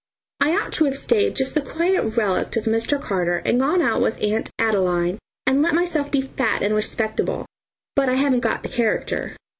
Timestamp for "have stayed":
0.85-1.35